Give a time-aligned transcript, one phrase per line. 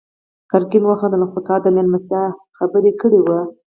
[0.51, 2.23] ګرګين وخندل: خو تا د مېلمستيا
[2.57, 3.39] خبره کړې وه.